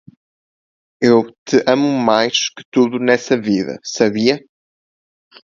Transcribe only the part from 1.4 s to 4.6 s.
te amo mais que tudo nessa vida, sabia?